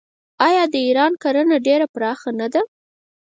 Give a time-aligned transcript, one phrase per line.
[0.47, 2.61] آیا د ایران کرنه ډیره پراخه نه ده؟